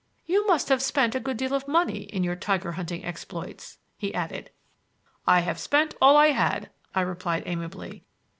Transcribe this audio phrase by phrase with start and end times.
[0.25, 4.11] You must have spent a good bit of money in your tiger hunting exploits," he
[4.15, 4.49] added.
[5.27, 8.03] "I have spent all I had," I replied amiably.